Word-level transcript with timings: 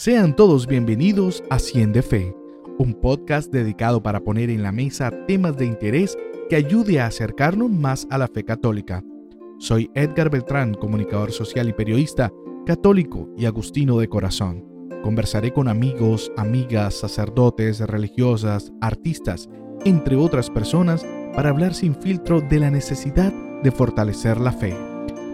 Sean 0.00 0.34
todos 0.34 0.66
bienvenidos 0.66 1.44
a 1.50 1.58
Cien 1.58 1.92
de 1.92 2.00
Fe, 2.00 2.34
un 2.78 2.94
podcast 2.94 3.52
dedicado 3.52 4.02
para 4.02 4.20
poner 4.20 4.48
en 4.48 4.62
la 4.62 4.72
mesa 4.72 5.10
temas 5.26 5.58
de 5.58 5.66
interés 5.66 6.16
que 6.48 6.56
ayude 6.56 7.00
a 7.00 7.06
acercarnos 7.06 7.70
más 7.70 8.06
a 8.10 8.16
la 8.16 8.26
fe 8.26 8.42
católica. 8.42 9.04
Soy 9.58 9.90
Edgar 9.94 10.30
Beltrán, 10.30 10.72
comunicador 10.72 11.32
social 11.32 11.68
y 11.68 11.74
periodista, 11.74 12.32
católico 12.64 13.28
y 13.36 13.44
agustino 13.44 13.98
de 13.98 14.08
corazón. 14.08 14.64
Conversaré 15.02 15.52
con 15.52 15.68
amigos, 15.68 16.32
amigas, 16.38 16.94
sacerdotes, 16.94 17.80
religiosas, 17.80 18.72
artistas, 18.80 19.50
entre 19.84 20.16
otras 20.16 20.48
personas, 20.48 21.06
para 21.34 21.50
hablar 21.50 21.74
sin 21.74 21.94
filtro 21.94 22.40
de 22.40 22.58
la 22.58 22.70
necesidad 22.70 23.34
de 23.62 23.70
fortalecer 23.70 24.40
la 24.40 24.52
fe. 24.52 24.74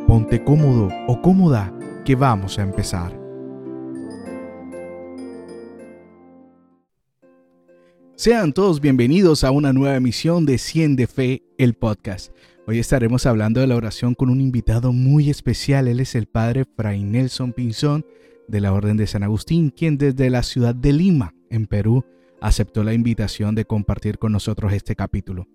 Ponte 0.09 0.43
cómodo 0.43 0.89
o 1.07 1.23
cómoda, 1.23 1.73
que 2.05 2.17
vamos 2.17 2.59
a 2.59 2.63
empezar. 2.63 3.26
Sean 8.19 8.55
todos 8.55 8.81
bienvenidos 8.81 9.45
a 9.45 9.51
una 9.51 9.75
nueva 9.75 9.95
emisión 9.95 10.47
de 10.47 10.57
100 10.57 10.97
de 10.97 11.07
Fe, 11.07 11.43
el 11.59 11.75
podcast. 11.75 12.33
Hoy 12.67 12.79
estaremos 12.79 13.27
hablando 13.27 13.61
de 13.61 13.67
la 13.67 13.77
oración 13.77 14.15
con 14.15 14.31
un 14.31 14.41
invitado 14.41 14.95
muy 14.95 15.29
especial. 15.29 15.87
Él 15.87 16.01
es 16.01 16.15
el 16.15 16.25
padre 16.25 16.65
Fray 16.65 17.05
Nelson 17.05 17.53
Pinzón 17.53 18.07
de 18.49 18.63
la 18.63 18.73
Orden 18.73 18.97
de 18.97 19.07
San 19.07 19.23
Agustín, 19.23 19.69
quien 19.69 19.99
desde 19.99 20.31
la 20.31 20.43
ciudad 20.45 20.75
de 20.75 20.95
Lima, 20.95 21.35
en 21.51 21.67
Perú, 21.67 22.07
aceptó 22.41 22.85
la 22.85 22.95
invitación 22.95 23.55
de 23.55 23.67
compartir 23.67 24.19
con 24.19 24.33
nosotros 24.33 24.73
este 24.73 24.97
capítulo. 24.97 25.47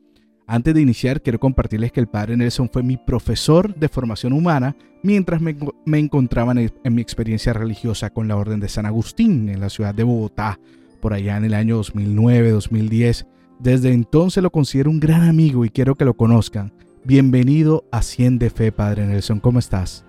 Antes 0.45 0.75
de 0.75 0.81
iniciar, 0.81 1.23
quiero 1.23 1.39
compartirles 1.39 1.91
que 1.91 1.99
el 1.99 2.09
padre 2.09 2.37
Nelson 2.37 2.69
fue 2.71 2.83
mi 2.83 2.95
profesor 2.95 3.73
de 3.73 3.89
formación 3.89 4.33
humana 4.33 4.75
mientras 5.01 5.41
me, 5.41 5.55
encontraba 5.97 6.53
en 6.53 6.93
mi 6.93 7.01
experiencia 7.01 7.53
religiosa 7.53 8.11
con 8.11 8.27
la 8.27 8.37
Orden 8.37 8.59
de 8.59 8.69
San 8.69 8.85
Agustín 8.85 9.49
en 9.49 9.61
la 9.61 9.69
ciudad 9.69 9.95
de 9.95 10.03
Bogotá, 10.03 10.59
por 11.01 11.13
allá 11.13 11.35
en 11.35 11.43
el 11.43 11.53
año 11.53 11.75
2009, 11.75 12.51
2010. 12.51 13.27
Desde 13.59 13.91
entonces 13.91 14.41
lo 14.41 14.51
considero 14.51 14.89
un 14.89 15.01
gran 15.01 15.23
amigo 15.23 15.65
y 15.65 15.69
quiero 15.69 15.95
que 15.95 16.05
lo 16.05 16.13
conozcan. 16.13 16.71
Bienvenido 17.03 17.83
a 17.91 18.01
Cien 18.03 18.39
de 18.39 18.49
Fe, 18.49 18.71
Padre 18.71 19.05
Nelson. 19.05 19.39
¿Cómo 19.39 19.59
estás? 19.59 20.05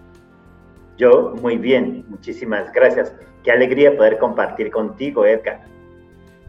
Yo 0.99 1.35
muy 1.43 1.57
bien, 1.57 2.05
muchísimas 2.09 2.73
gracias. 2.73 3.13
Qué 3.43 3.51
alegría 3.51 3.97
poder 3.97 4.19
compartir 4.19 4.71
contigo, 4.71 5.27
Edgar. 5.27 5.65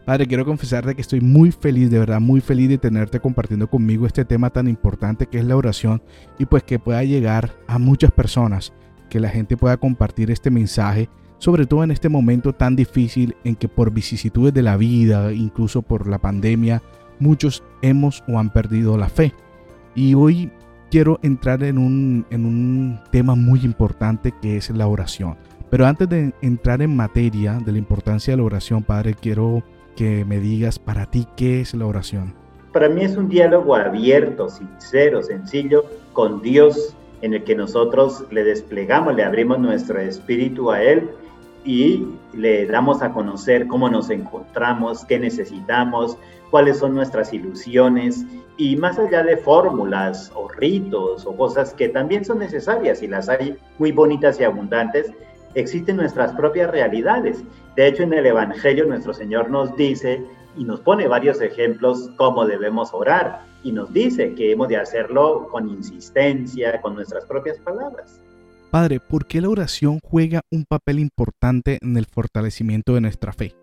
Padre, 0.04 0.26
quiero 0.26 0.44
confesarte 0.44 0.94
que 0.94 1.00
estoy 1.00 1.22
muy 1.22 1.50
feliz, 1.50 1.90
de 1.90 1.98
verdad, 1.98 2.20
muy 2.20 2.42
feliz 2.42 2.68
de 2.68 2.76
tenerte 2.76 3.18
compartiendo 3.18 3.68
conmigo 3.68 4.06
este 4.06 4.26
tema 4.26 4.50
tan 4.50 4.68
importante 4.68 5.26
que 5.26 5.38
es 5.38 5.46
la 5.46 5.56
oración 5.56 6.02
y 6.38 6.44
pues 6.44 6.62
que 6.62 6.78
pueda 6.78 7.02
llegar 7.04 7.52
a 7.66 7.78
muchas 7.78 8.12
personas, 8.12 8.74
que 9.08 9.18
la 9.18 9.30
gente 9.30 9.56
pueda 9.56 9.78
compartir 9.78 10.30
este 10.30 10.50
mensaje 10.50 11.08
sobre 11.44 11.66
todo 11.66 11.84
en 11.84 11.90
este 11.90 12.08
momento 12.08 12.54
tan 12.54 12.74
difícil 12.74 13.36
en 13.44 13.54
que 13.54 13.68
por 13.68 13.90
vicisitudes 13.90 14.54
de 14.54 14.62
la 14.62 14.78
vida, 14.78 15.30
incluso 15.30 15.82
por 15.82 16.08
la 16.08 16.16
pandemia, 16.16 16.80
muchos 17.18 17.62
hemos 17.82 18.24
o 18.26 18.38
han 18.38 18.50
perdido 18.50 18.96
la 18.96 19.10
fe. 19.10 19.34
Y 19.94 20.14
hoy 20.14 20.50
quiero 20.90 21.18
entrar 21.22 21.62
en 21.62 21.76
un, 21.76 22.24
en 22.30 22.46
un 22.46 22.98
tema 23.10 23.34
muy 23.34 23.60
importante 23.60 24.32
que 24.40 24.56
es 24.56 24.70
la 24.70 24.86
oración. 24.86 25.36
Pero 25.68 25.84
antes 25.84 26.08
de 26.08 26.32
entrar 26.40 26.80
en 26.80 26.96
materia 26.96 27.58
de 27.62 27.72
la 27.72 27.78
importancia 27.78 28.32
de 28.32 28.38
la 28.38 28.44
oración, 28.44 28.82
Padre, 28.82 29.12
quiero 29.12 29.62
que 29.96 30.24
me 30.24 30.40
digas 30.40 30.78
para 30.78 31.04
ti 31.10 31.26
qué 31.36 31.60
es 31.60 31.74
la 31.74 31.84
oración. 31.84 32.32
Para 32.72 32.88
mí 32.88 33.04
es 33.04 33.18
un 33.18 33.28
diálogo 33.28 33.76
abierto, 33.76 34.48
sincero, 34.48 35.22
sencillo 35.22 35.84
con 36.14 36.40
Dios 36.40 36.96
en 37.20 37.34
el 37.34 37.44
que 37.44 37.54
nosotros 37.54 38.24
le 38.30 38.44
desplegamos, 38.44 39.14
le 39.14 39.24
abrimos 39.24 39.58
nuestro 39.58 40.00
espíritu 40.00 40.70
a 40.70 40.82
Él 40.82 41.10
y 41.64 42.06
le 42.32 42.66
damos 42.66 43.02
a 43.02 43.12
conocer 43.12 43.66
cómo 43.66 43.88
nos 43.88 44.10
encontramos, 44.10 45.04
qué 45.04 45.18
necesitamos, 45.18 46.18
cuáles 46.50 46.78
son 46.78 46.94
nuestras 46.94 47.32
ilusiones 47.32 48.24
y 48.56 48.76
más 48.76 48.98
allá 48.98 49.22
de 49.22 49.36
fórmulas 49.36 50.30
o 50.34 50.48
ritos 50.48 51.26
o 51.26 51.36
cosas 51.36 51.74
que 51.74 51.88
también 51.88 52.24
son 52.24 52.38
necesarias 52.38 53.02
y 53.02 53.08
las 53.08 53.28
hay 53.28 53.56
muy 53.78 53.92
bonitas 53.92 54.38
y 54.38 54.44
abundantes, 54.44 55.10
existen 55.54 55.96
nuestras 55.96 56.32
propias 56.32 56.70
realidades. 56.70 57.42
De 57.76 57.88
hecho, 57.88 58.02
en 58.02 58.12
el 58.12 58.26
Evangelio 58.26 58.86
nuestro 58.86 59.14
Señor 59.14 59.50
nos 59.50 59.74
dice 59.76 60.22
y 60.56 60.64
nos 60.64 60.80
pone 60.80 61.08
varios 61.08 61.40
ejemplos 61.40 62.10
cómo 62.16 62.46
debemos 62.46 62.94
orar 62.94 63.42
y 63.64 63.72
nos 63.72 63.92
dice 63.92 64.34
que 64.34 64.52
hemos 64.52 64.68
de 64.68 64.76
hacerlo 64.76 65.48
con 65.50 65.68
insistencia, 65.68 66.80
con 66.80 66.94
nuestras 66.94 67.24
propias 67.24 67.58
palabras. 67.58 68.20
Padre, 68.74 68.98
¿por 68.98 69.28
qué 69.28 69.40
la 69.40 69.50
oración 69.50 70.00
juega 70.02 70.40
un 70.50 70.64
papel 70.64 70.98
importante 70.98 71.78
en 71.80 71.96
el 71.96 72.06
fortalecimiento 72.06 72.94
de 72.94 73.02
nuestra 73.02 73.32
fe? 73.32 73.54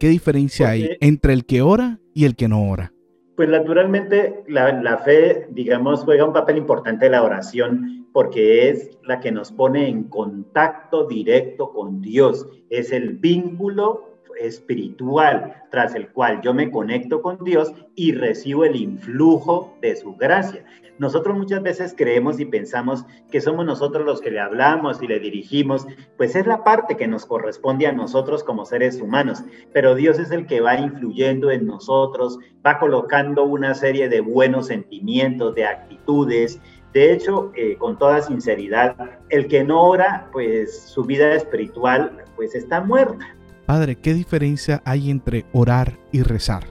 ¿Qué 0.00 0.08
diferencia 0.08 0.70
hay 0.70 0.96
entre 1.00 1.32
el 1.32 1.46
que 1.46 1.62
ora 1.62 2.00
y 2.12 2.24
el 2.24 2.34
que 2.34 2.48
no 2.48 2.68
ora? 2.68 2.92
Pues 3.36 3.48
naturalmente 3.48 4.42
la, 4.48 4.98
fe, 4.98 5.46
digamos, 5.52 6.00
juega 6.00 6.24
un 6.24 6.32
papel 6.32 6.56
importante 6.56 7.06
en 7.06 7.12
la 7.12 7.22
oración 7.22 8.08
porque 8.12 8.68
es 8.68 8.98
la 9.04 9.20
que 9.20 9.30
nos 9.30 9.52
pone 9.52 9.88
en 9.88 10.08
contacto 10.08 11.06
directo 11.06 11.70
con 11.70 12.00
Dios. 12.00 12.44
Es 12.68 12.90
el 12.90 13.10
vínculo 13.10 14.17
espiritual 14.40 15.64
tras 15.70 15.94
el 15.94 16.08
cual 16.08 16.40
yo 16.42 16.54
me 16.54 16.70
conecto 16.70 17.22
con 17.22 17.44
Dios 17.44 17.72
y 17.94 18.12
recibo 18.12 18.64
el 18.64 18.76
influjo 18.76 19.76
de 19.80 19.96
su 19.96 20.14
gracia. 20.16 20.64
Nosotros 20.98 21.36
muchas 21.36 21.62
veces 21.62 21.94
creemos 21.96 22.40
y 22.40 22.44
pensamos 22.44 23.04
que 23.30 23.40
somos 23.40 23.64
nosotros 23.64 24.04
los 24.04 24.20
que 24.20 24.32
le 24.32 24.40
hablamos 24.40 25.00
y 25.00 25.06
le 25.06 25.20
dirigimos, 25.20 25.86
pues 26.16 26.34
es 26.34 26.46
la 26.46 26.64
parte 26.64 26.96
que 26.96 27.06
nos 27.06 27.24
corresponde 27.24 27.86
a 27.86 27.92
nosotros 27.92 28.42
como 28.42 28.64
seres 28.64 29.00
humanos, 29.00 29.44
pero 29.72 29.94
Dios 29.94 30.18
es 30.18 30.32
el 30.32 30.46
que 30.46 30.60
va 30.60 30.74
influyendo 30.74 31.52
en 31.52 31.66
nosotros, 31.66 32.40
va 32.66 32.80
colocando 32.80 33.44
una 33.44 33.74
serie 33.74 34.08
de 34.08 34.20
buenos 34.20 34.66
sentimientos, 34.66 35.54
de 35.54 35.66
actitudes, 35.66 36.60
de 36.92 37.12
hecho, 37.12 37.52
eh, 37.54 37.76
con 37.76 37.98
toda 37.98 38.22
sinceridad, 38.22 38.96
el 39.28 39.46
que 39.46 39.62
no 39.62 39.82
ora, 39.82 40.28
pues 40.32 40.80
su 40.80 41.04
vida 41.04 41.32
espiritual 41.34 42.24
pues 42.34 42.54
está 42.54 42.80
muerta. 42.80 43.37
Padre, 43.68 43.96
¿qué 43.96 44.14
diferencia 44.14 44.80
hay 44.86 45.10
entre 45.10 45.44
orar 45.52 45.98
y 46.10 46.22
rezar? 46.22 46.62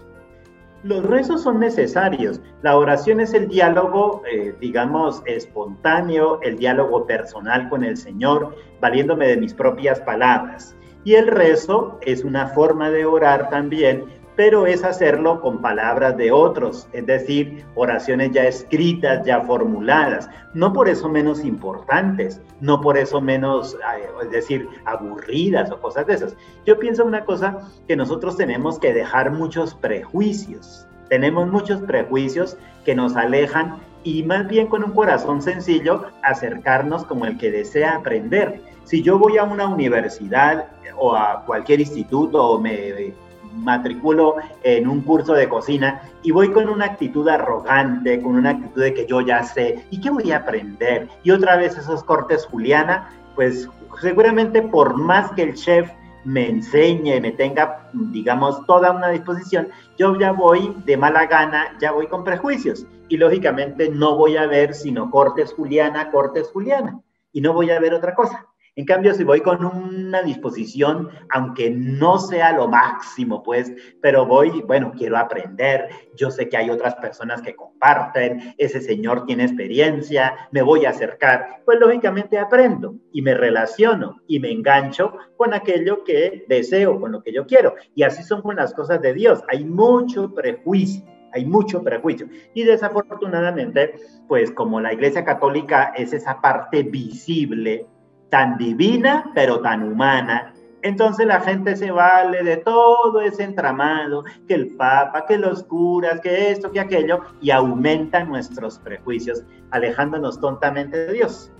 Los 0.82 1.04
rezos 1.06 1.44
son 1.44 1.60
necesarios. 1.60 2.42
La 2.64 2.76
oración 2.76 3.20
es 3.20 3.36
el 3.36 3.48
diálogo, 3.48 4.24
eh, 4.26 4.56
digamos, 4.60 5.22
espontáneo, 5.28 6.42
el 6.42 6.58
diálogo 6.58 7.06
personal 7.06 7.70
con 7.70 7.84
el 7.84 7.98
Señor, 7.98 8.56
valiéndome 8.82 9.28
de 9.28 9.38
mis 9.38 9.54
propias 9.54 10.00
palabras. 10.00 10.76
Y 11.04 11.14
el 11.14 11.28
rezo 11.28 12.00
es 12.02 12.24
una 12.24 12.48
forma 12.48 12.90
de 12.90 13.06
orar 13.06 13.52
también, 13.52 14.06
pero 14.38 14.68
es 14.68 14.84
hacerlo 14.84 15.42
con 15.42 15.62
palabras 15.62 16.16
de 16.16 16.32
otros, 16.32 16.88
es 16.94 17.08
decir, 17.08 17.66
oraciones 17.74 18.32
ya 18.32 18.46
escritas, 18.46 19.26
ya 19.26 19.42
formuladas, 19.42 20.30
no 20.54 20.72
por 20.72 20.88
eso 20.88 21.10
menos 21.10 21.44
importantes, 21.44 22.40
no 22.62 22.80
por 22.80 23.00
eso 23.00 23.20
menos, 23.20 23.76
es 24.24 24.30
decir, 24.30 24.70
aburridas 24.86 25.72
o 25.72 25.82
cosas 25.82 26.06
de 26.06 26.14
esas. 26.14 26.38
Yo 26.68 26.78
pienso 26.78 27.04
una 27.04 27.26
cosa 27.26 27.58
que 27.88 27.96
nosotros 27.96 28.38
tenemos 28.38 28.78
que 28.78 28.94
dejar 28.94 29.32
muchos 29.32 29.74
prejuicios, 29.74 30.88
tenemos 31.10 31.48
muchos 31.48 31.82
prejuicios 31.82 32.58
que 32.86 32.94
nos 32.94 33.16
alejan 33.16 33.80
y 34.04 34.22
más 34.22 34.48
bien 34.48 34.68
con 34.68 34.84
un 34.84 34.92
corazón 34.92 35.42
sencillo 35.42 36.06
acercarnos 36.22 37.06
como 37.06 37.26
el 37.26 37.40
que 37.40 37.50
desea 37.50 37.96
aprender. 37.96 38.62
Si 38.84 39.02
yo 39.02 39.18
voy 39.18 39.38
a 39.38 39.44
una 39.44 39.68
universidad 39.68 40.68
o 40.96 41.16
a 41.16 41.44
cualquier 41.46 41.80
instituto 41.82 42.52
o 42.52 42.60
me 42.60 43.16
matriculo 43.64 44.36
en 44.64 44.88
un 44.88 45.02
curso 45.02 45.34
de 45.34 45.50
cocina 45.50 46.02
y 46.24 46.32
voy 46.32 46.52
con 46.52 46.70
una 46.70 46.86
actitud 46.86 47.28
arrogante, 47.28 48.22
con 48.22 48.36
una 48.36 48.52
actitud 48.52 48.82
de 48.82 48.94
que 48.94 49.06
yo 49.06 49.22
ya 49.22 49.44
sé, 49.44 49.86
¿y 49.90 50.02
qué 50.02 50.10
voy 50.10 50.32
a 50.32 50.38
aprender? 50.38 51.08
Y 51.24 51.32
otra 51.32 51.58
vez 51.58 51.78
esos 51.78 52.04
cortes 52.04 52.46
Juliana, 52.46 53.10
pues 53.36 53.70
seguramente 54.02 54.62
por 54.62 54.96
más 54.98 55.32
que 55.32 55.44
el 55.44 55.54
chef 55.56 55.90
me 56.28 56.50
enseñe, 56.50 57.22
me 57.22 57.32
tenga, 57.32 57.90
digamos, 57.94 58.66
toda 58.66 58.92
una 58.92 59.10
disposición, 59.10 59.70
yo 59.98 60.20
ya 60.20 60.34
voy 60.34 60.76
de 60.86 60.98
mala 60.98 61.26
gana, 61.26 61.78
ya 61.80 61.94
voy 61.94 62.08
con 62.08 62.26
prejuicios. 62.26 62.86
Y 63.08 63.16
lógicamente 63.16 63.90
no 63.90 64.18
voy 64.18 64.36
a 64.36 64.46
ver 64.46 64.74
sino 64.74 65.10
cortes 65.10 65.54
Juliana, 65.54 66.12
cortes 66.12 66.50
Juliana. 66.52 67.00
Y 67.32 67.40
no 67.40 67.54
voy 67.54 67.72
a 67.72 67.80
ver 67.80 67.94
otra 67.94 68.14
cosa. 68.14 68.46
En 68.78 68.86
cambio, 68.86 69.12
si 69.16 69.24
voy 69.24 69.42
con 69.42 69.66
una 69.66 70.22
disposición, 70.22 71.10
aunque 71.32 71.72
no 71.72 72.20
sea 72.20 72.52
lo 72.54 72.68
máximo, 72.68 73.42
pues, 73.42 73.74
pero 74.04 74.28
voy, 74.28 74.62
bueno, 74.68 74.94
quiero 74.96 75.18
aprender, 75.18 75.90
yo 76.16 76.30
sé 76.30 76.48
que 76.48 76.58
hay 76.58 76.70
otras 76.70 76.94
personas 76.94 77.42
que 77.42 77.56
comparten, 77.56 78.54
ese 78.60 78.80
señor 78.80 79.26
tiene 79.26 79.46
experiencia, 79.46 80.36
me 80.52 80.62
voy 80.62 80.86
a 80.86 80.92
acercar, 80.92 81.64
pues 81.66 81.80
lógicamente 81.80 82.38
aprendo 82.38 82.94
y 83.12 83.24
me 83.24 83.34
relaciono 83.34 84.22
y 84.28 84.40
me 84.40 84.52
engancho 84.52 85.12
con 85.38 85.56
aquello 85.56 86.04
que 86.04 86.46
deseo, 86.48 87.02
con 87.02 87.14
lo 87.14 87.24
que 87.24 87.34
yo 87.34 87.48
quiero. 87.48 87.74
Y 87.96 88.04
así 88.04 88.22
son 88.22 88.44
con 88.44 88.58
las 88.58 88.76
cosas 88.76 89.02
de 89.02 89.16
Dios. 89.16 89.42
Hay 89.50 89.66
mucho 89.66 90.36
prejuicio 90.36 91.04
hay 91.34 91.46
mucho 91.46 91.84
prejuicio. 91.84 92.28
Y 92.54 92.64
desafortunadamente, 92.64 93.96
pues 94.28 94.50
como 94.50 94.80
la 94.80 94.94
Iglesia 94.94 95.26
Católica 95.26 95.92
es 95.96 96.14
esa 96.14 96.42
parte 96.42 96.84
visible 96.84 97.86
tan 98.30 98.58
divina, 98.58 99.32
pero 99.34 99.62
tan 99.62 99.84
humana, 99.84 100.54
Entonces 100.84 101.26
la 101.26 101.42
gente 101.42 101.76
se 101.76 101.90
vale 101.92 102.44
de 102.44 102.58
todo 102.58 103.20
ese 103.20 103.44
entramado, 103.44 104.24
que 104.48 104.54
el 104.54 104.76
Papa, 104.76 105.26
que 105.26 105.38
los 105.38 105.64
curas, 105.64 106.22
que 106.22 106.52
esto, 106.52 106.72
que 106.72 106.80
aquello, 106.80 107.22
y 107.42 107.50
aumenta 107.50 108.24
nuestros 108.24 108.78
prejuicios, 108.80 109.44
alejándonos 109.72 110.40
tontamente 110.40 110.98
de 110.98 111.14
Dios. 111.14 111.52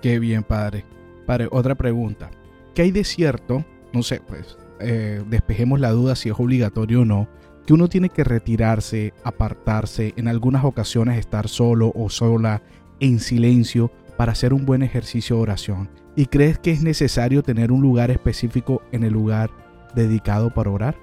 Qué 0.00 0.18
bien, 0.20 0.44
padre. 0.44 0.84
Padre, 1.26 1.48
otra 1.50 1.74
pregunta. 1.74 2.30
¿Qué 2.72 2.82
hay 2.82 2.92
de 2.92 3.02
cierto? 3.02 3.64
No 3.92 4.02
sé, 4.02 4.20
pues 4.26 4.56
eh, 4.78 5.22
despejemos 5.26 5.80
la 5.80 5.90
duda 5.90 6.14
si 6.14 6.28
es 6.28 6.38
obligatorio 6.38 7.02
o 7.02 7.04
no, 7.04 7.28
que 7.66 7.74
uno 7.74 7.88
tiene 7.88 8.10
que 8.10 8.22
retirarse, 8.22 9.12
apartarse, 9.24 10.14
en 10.16 10.28
algunas 10.28 10.64
ocasiones 10.64 11.18
estar 11.18 11.48
solo 11.48 11.92
o 11.94 12.08
sola, 12.10 12.62
en 13.00 13.18
silencio, 13.18 13.90
para 14.16 14.32
hacer 14.32 14.52
un 14.52 14.64
buen 14.64 14.82
ejercicio 14.82 15.36
de 15.36 15.42
oración. 15.42 15.88
¿Y 16.14 16.26
crees 16.26 16.58
que 16.58 16.70
es 16.70 16.82
necesario 16.82 17.42
tener 17.42 17.72
un 17.72 17.82
lugar 17.82 18.10
específico 18.10 18.82
en 18.92 19.04
el 19.04 19.12
lugar 19.12 19.50
dedicado 19.94 20.50
para 20.50 20.70
orar? 20.70 20.96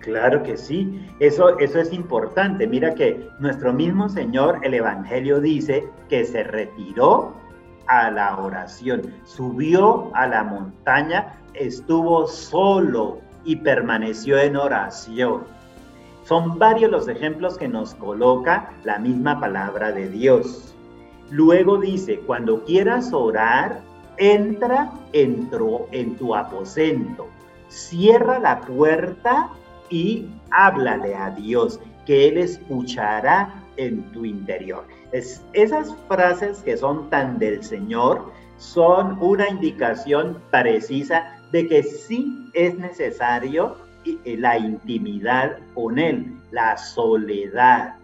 Claro 0.00 0.42
que 0.42 0.56
sí, 0.56 1.06
eso, 1.18 1.58
eso 1.58 1.80
es 1.80 1.92
importante. 1.92 2.66
Mira 2.66 2.94
que 2.94 3.28
nuestro 3.40 3.72
mismo 3.72 4.08
Señor, 4.08 4.60
el 4.62 4.74
Evangelio 4.74 5.40
dice 5.40 5.84
que 6.08 6.24
se 6.24 6.44
retiró 6.44 7.34
a 7.86 8.10
la 8.10 8.38
oración, 8.38 9.14
subió 9.24 10.14
a 10.14 10.26
la 10.26 10.44
montaña, 10.44 11.34
estuvo 11.54 12.26
solo 12.26 13.20
y 13.44 13.56
permaneció 13.56 14.38
en 14.38 14.56
oración. 14.56 15.44
Son 16.24 16.58
varios 16.58 16.90
los 16.90 17.08
ejemplos 17.08 17.56
que 17.56 17.68
nos 17.68 17.94
coloca 17.94 18.70
la 18.84 18.98
misma 18.98 19.40
palabra 19.40 19.92
de 19.92 20.08
Dios. 20.08 20.74
Luego 21.30 21.78
dice, 21.78 22.20
cuando 22.20 22.64
quieras 22.64 23.12
orar, 23.12 23.80
entra 24.16 24.92
en 25.12 25.48
tu 26.16 26.34
aposento, 26.34 27.28
cierra 27.68 28.38
la 28.38 28.60
puerta 28.60 29.50
y 29.90 30.26
háblale 30.50 31.14
a 31.14 31.30
Dios, 31.30 31.80
que 32.06 32.28
Él 32.28 32.38
escuchará 32.38 33.62
en 33.76 34.02
tu 34.12 34.24
interior. 34.24 34.86
Es, 35.12 35.42
esas 35.52 35.94
frases 36.08 36.58
que 36.62 36.76
son 36.76 37.08
tan 37.10 37.38
del 37.38 37.62
Señor 37.62 38.32
son 38.56 39.18
una 39.20 39.48
indicación 39.48 40.42
precisa 40.50 41.38
de 41.52 41.68
que 41.68 41.82
sí 41.82 42.50
es 42.54 42.76
necesario 42.76 43.76
eh, 44.04 44.36
la 44.38 44.58
intimidad 44.58 45.58
con 45.74 45.98
Él, 45.98 46.36
la 46.50 46.76
soledad. 46.76 47.94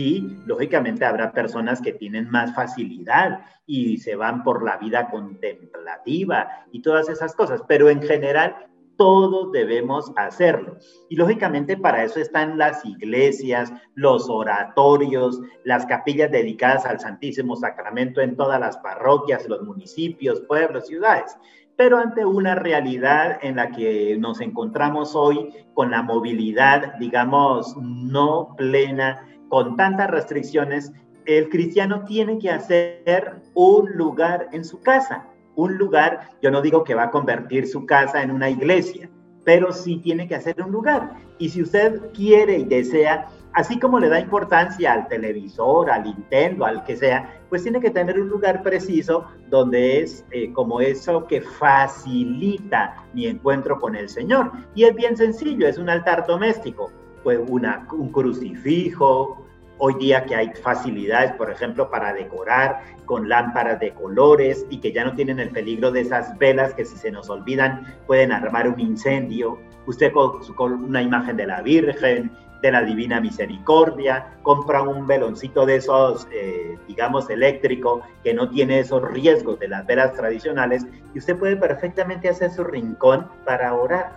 Y 0.00 0.20
lógicamente 0.46 1.04
habrá 1.04 1.32
personas 1.32 1.80
que 1.80 1.92
tienen 1.92 2.30
más 2.30 2.54
facilidad 2.54 3.40
y 3.66 3.96
se 3.96 4.14
van 4.14 4.44
por 4.44 4.62
la 4.62 4.76
vida 4.76 5.10
contemplativa 5.10 6.48
y 6.70 6.82
todas 6.82 7.08
esas 7.08 7.34
cosas, 7.34 7.64
pero 7.66 7.90
en 7.90 8.00
general 8.00 8.68
todos 8.96 9.50
debemos 9.50 10.12
hacerlo. 10.14 10.76
Y 11.08 11.16
lógicamente 11.16 11.76
para 11.76 12.04
eso 12.04 12.20
están 12.20 12.58
las 12.58 12.84
iglesias, 12.84 13.72
los 13.96 14.30
oratorios, 14.30 15.40
las 15.64 15.84
capillas 15.86 16.30
dedicadas 16.30 16.86
al 16.86 17.00
Santísimo 17.00 17.56
Sacramento 17.56 18.20
en 18.20 18.36
todas 18.36 18.60
las 18.60 18.76
parroquias, 18.76 19.48
los 19.48 19.64
municipios, 19.64 20.42
pueblos, 20.42 20.86
ciudades. 20.86 21.36
Pero 21.76 21.98
ante 21.98 22.24
una 22.24 22.54
realidad 22.54 23.40
en 23.42 23.56
la 23.56 23.72
que 23.72 24.16
nos 24.16 24.40
encontramos 24.40 25.16
hoy 25.16 25.48
con 25.74 25.90
la 25.90 26.02
movilidad, 26.02 26.94
digamos, 27.00 27.76
no 27.76 28.54
plena, 28.56 29.24
con 29.48 29.76
tantas 29.76 30.10
restricciones, 30.10 30.92
el 31.26 31.48
cristiano 31.48 32.04
tiene 32.04 32.38
que 32.38 32.50
hacer 32.50 33.42
un 33.54 33.90
lugar 33.96 34.48
en 34.52 34.64
su 34.64 34.80
casa 34.80 35.26
un 35.58 35.76
lugar, 35.76 36.30
yo 36.40 36.52
no 36.52 36.62
digo 36.62 36.84
que 36.84 36.94
va 36.94 37.04
a 37.04 37.10
convertir 37.10 37.66
su 37.66 37.84
casa 37.84 38.22
en 38.22 38.30
una 38.30 38.48
iglesia, 38.48 39.10
pero 39.44 39.72
sí 39.72 39.96
tiene 39.96 40.28
que 40.28 40.36
hacer 40.36 40.62
un 40.62 40.70
lugar. 40.70 41.14
Y 41.38 41.48
si 41.48 41.62
usted 41.62 42.00
quiere 42.12 42.58
y 42.58 42.64
desea, 42.64 43.26
así 43.54 43.76
como 43.76 43.98
le 43.98 44.08
da 44.08 44.20
importancia 44.20 44.92
al 44.92 45.08
televisor, 45.08 45.90
al 45.90 46.04
Nintendo, 46.04 46.64
al 46.64 46.84
que 46.84 46.94
sea, 46.94 47.40
pues 47.48 47.64
tiene 47.64 47.80
que 47.80 47.90
tener 47.90 48.20
un 48.20 48.28
lugar 48.28 48.62
preciso 48.62 49.24
donde 49.50 50.00
es 50.00 50.24
eh, 50.30 50.52
como 50.52 50.80
eso 50.80 51.26
que 51.26 51.40
facilita 51.40 52.94
mi 53.12 53.26
encuentro 53.26 53.80
con 53.80 53.96
el 53.96 54.08
Señor. 54.08 54.52
Y 54.76 54.84
es 54.84 54.94
bien 54.94 55.16
sencillo, 55.16 55.66
es 55.66 55.76
un 55.76 55.90
altar 55.90 56.24
doméstico, 56.24 56.92
un 57.36 58.12
crucifijo, 58.12 59.44
Hoy 59.80 59.94
día 59.94 60.24
que 60.24 60.34
hay 60.34 60.50
facilidades, 60.60 61.32
por 61.34 61.52
ejemplo, 61.52 61.88
para 61.88 62.12
decorar 62.12 62.82
con 63.06 63.28
lámparas 63.28 63.78
de 63.78 63.92
colores 63.94 64.66
y 64.70 64.78
que 64.78 64.92
ya 64.92 65.04
no 65.04 65.14
tienen 65.14 65.38
el 65.38 65.50
peligro 65.50 65.92
de 65.92 66.00
esas 66.00 66.36
velas 66.36 66.74
que 66.74 66.84
si 66.84 66.96
se 66.96 67.12
nos 67.12 67.30
olvidan 67.30 67.86
pueden 68.08 68.32
armar 68.32 68.68
un 68.68 68.80
incendio. 68.80 69.60
Usted 69.86 70.12
con, 70.12 70.72
una 70.72 71.00
imagen 71.00 71.36
de 71.36 71.46
la 71.46 71.62
Virgen, 71.62 72.32
de 72.60 72.72
la 72.72 72.82
Divina 72.82 73.20
Misericordia, 73.20 74.26
compra 74.42 74.82
un 74.82 75.06
veloncito 75.06 75.64
de 75.64 75.76
esos, 75.76 76.26
eh, 76.32 76.76
digamos, 76.88 77.30
eléctrico, 77.30 78.02
que 78.24 78.34
no 78.34 78.50
tiene 78.50 78.80
esos 78.80 79.08
riesgos 79.12 79.60
de 79.60 79.68
las 79.68 79.86
velas 79.86 80.12
tradicionales, 80.14 80.84
y 81.14 81.20
usted 81.20 81.36
puede 81.36 81.56
perfectamente 81.56 82.28
hacer 82.28 82.50
su 82.50 82.64
rincón 82.64 83.28
para 83.44 83.72
orar. 83.74 84.10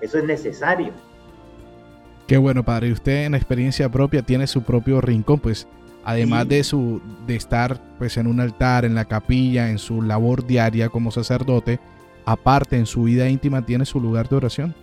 Eso 0.00 0.16
es 0.16 0.24
necesario. 0.24 0.94
Qué 2.32 2.38
bueno, 2.38 2.64
padre. 2.64 2.88
Y 2.88 2.92
usted 2.92 3.26
en 3.26 3.34
experiencia 3.34 3.90
propia 3.90 4.22
tiene 4.22 4.46
su 4.46 4.62
propio 4.62 5.02
rincón, 5.02 5.38
pues 5.38 5.68
además 6.02 6.48
de 6.48 6.64
su 6.64 7.02
de 7.26 7.36
estar 7.36 7.78
pues 7.98 8.16
en 8.16 8.26
un 8.26 8.40
altar, 8.40 8.86
en 8.86 8.94
la 8.94 9.04
capilla, 9.04 9.68
en 9.68 9.76
su 9.76 10.00
labor 10.00 10.46
diaria 10.46 10.88
como 10.88 11.10
sacerdote, 11.10 11.78
aparte 12.24 12.78
en 12.78 12.86
su 12.86 13.02
vida 13.02 13.28
íntima 13.28 13.66
tiene 13.66 13.84
su 13.84 14.00
lugar 14.00 14.30
de 14.30 14.36
oración. 14.36 14.74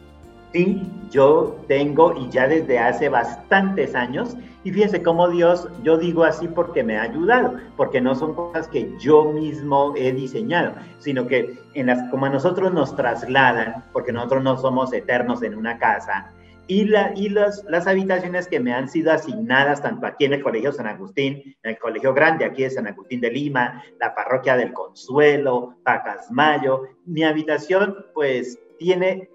Sí, 0.53 0.83
yo 1.09 1.59
tengo 1.67 2.13
y 2.15 2.29
ya 2.29 2.47
desde 2.47 2.77
hace 2.77 3.09
bastantes 3.09 3.95
años, 3.95 4.37
y 4.63 4.71
fíjense 4.71 5.01
cómo 5.01 5.27
Dios, 5.27 5.69
yo 5.83 5.97
digo 5.97 6.25
así 6.25 6.47
porque 6.47 6.83
me 6.83 6.99
ha 6.99 7.01
ayudado, 7.01 7.55
porque 7.75 7.99
no 7.99 8.13
son 8.13 8.35
cosas 8.35 8.67
que 8.67 8.93
yo 8.99 9.31
mismo 9.31 9.95
he 9.97 10.11
diseñado, 10.11 10.73
sino 10.99 11.25
que 11.25 11.57
en 11.73 11.87
las, 11.87 12.11
como 12.11 12.27
a 12.27 12.29
nosotros 12.29 12.71
nos 12.71 12.95
trasladan, 12.95 13.85
porque 13.91 14.11
nosotros 14.11 14.43
no 14.43 14.55
somos 14.57 14.93
eternos 14.93 15.41
en 15.41 15.55
una 15.55 15.79
casa, 15.79 16.31
y, 16.69 16.85
la, 16.85 17.13
y 17.15 17.29
las, 17.29 17.65
las 17.67 17.87
habitaciones 17.87 18.47
que 18.47 18.59
me 18.59 18.71
han 18.71 18.87
sido 18.87 19.11
asignadas 19.11 19.81
tanto 19.81 20.05
aquí 20.05 20.25
en 20.25 20.33
el 20.33 20.43
Colegio 20.43 20.71
San 20.71 20.85
Agustín, 20.85 21.55
en 21.63 21.71
el 21.71 21.79
Colegio 21.79 22.13
Grande 22.13 22.45
aquí 22.45 22.61
de 22.61 22.69
San 22.69 22.85
Agustín 22.85 23.19
de 23.21 23.31
Lima, 23.31 23.83
la 23.99 24.13
Parroquia 24.13 24.55
del 24.55 24.71
Consuelo, 24.71 25.77
Pacasmayo, 25.83 26.83
mi 27.05 27.23
habitación 27.23 28.05
pues 28.13 28.59
tiene 28.77 29.31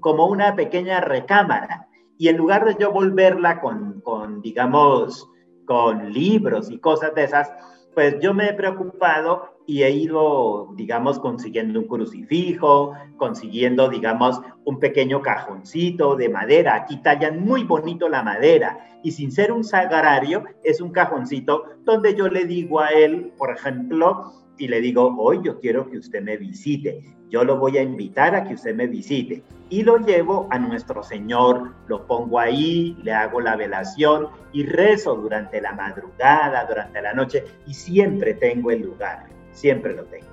como 0.00 0.28
una 0.28 0.56
pequeña 0.56 1.02
recámara. 1.02 1.88
Y 2.16 2.28
en 2.28 2.38
lugar 2.38 2.64
de 2.64 2.74
yo 2.80 2.90
volverla 2.90 3.60
con, 3.60 4.00
con 4.00 4.40
digamos, 4.40 5.28
con 5.66 6.10
libros 6.10 6.70
y 6.70 6.78
cosas 6.78 7.14
de 7.14 7.24
esas, 7.24 7.52
pues 7.98 8.14
yo 8.20 8.32
me 8.32 8.50
he 8.50 8.52
preocupado 8.54 9.58
y 9.66 9.82
he 9.82 9.90
ido, 9.90 10.72
digamos, 10.76 11.18
consiguiendo 11.18 11.80
un 11.80 11.88
crucifijo, 11.88 12.92
consiguiendo, 13.16 13.88
digamos, 13.88 14.40
un 14.64 14.78
pequeño 14.78 15.20
cajoncito 15.20 16.14
de 16.14 16.28
madera. 16.28 16.76
Aquí 16.76 16.98
tallan 17.02 17.40
muy 17.40 17.64
bonito 17.64 18.08
la 18.08 18.22
madera 18.22 19.00
y 19.02 19.10
sin 19.10 19.32
ser 19.32 19.50
un 19.50 19.64
sagrario, 19.64 20.44
es 20.62 20.80
un 20.80 20.92
cajoncito 20.92 21.64
donde 21.82 22.14
yo 22.14 22.28
le 22.28 22.44
digo 22.44 22.78
a 22.78 22.90
él, 22.90 23.32
por 23.36 23.50
ejemplo, 23.50 24.32
y 24.58 24.68
le 24.68 24.80
digo, 24.80 25.16
hoy 25.18 25.40
yo 25.42 25.58
quiero 25.58 25.90
que 25.90 25.98
usted 25.98 26.22
me 26.22 26.36
visite. 26.36 27.02
Yo 27.30 27.44
lo 27.44 27.58
voy 27.58 27.78
a 27.78 27.82
invitar 27.82 28.34
a 28.34 28.44
que 28.44 28.54
usted 28.54 28.74
me 28.74 28.86
visite. 28.86 29.42
Y 29.70 29.82
lo 29.82 29.98
llevo 29.98 30.48
a 30.50 30.58
nuestro 30.58 31.02
Señor, 31.02 31.72
lo 31.88 32.06
pongo 32.06 32.38
ahí, 32.38 32.96
le 33.02 33.12
hago 33.12 33.40
la 33.40 33.54
velación 33.54 34.28
y 34.52 34.64
rezo 34.64 35.14
durante 35.14 35.60
la 35.60 35.72
madrugada, 35.72 36.64
durante 36.64 37.02
la 37.02 37.12
noche 37.12 37.44
y 37.66 37.74
siempre 37.74 38.32
tengo 38.34 38.70
el 38.70 38.80
lugar 38.82 39.26
siempre 39.58 39.94
lo 39.94 40.04
tengo. 40.04 40.26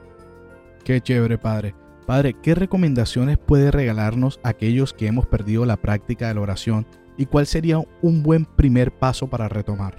Qué 0.84 1.02
chévere, 1.02 1.38
padre. 1.38 1.74
Padre, 2.06 2.36
¿qué 2.42 2.54
recomendaciones 2.54 3.38
puede 3.40 3.72
regalarnos 3.72 4.40
a 4.44 4.50
aquellos 4.50 4.94
que 4.94 5.08
hemos 5.08 5.26
perdido 5.26 5.66
la 5.66 5.78
práctica 5.78 6.28
de 6.28 6.36
la 6.36 6.42
oración 6.42 6.86
y 7.18 7.26
cuál 7.26 7.48
sería 7.48 7.80
un 8.02 8.22
buen 8.22 8.46
primer 8.46 8.92
paso 8.92 9.28
para 9.28 9.50
retomar? 9.50 9.96